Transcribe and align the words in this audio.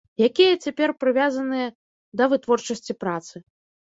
Якія 0.27 0.53
цяпер 0.67 0.93
прывязаныя 1.03 1.67
да 2.21 2.29
вытворчасці 2.31 2.97
працы. 3.03 3.35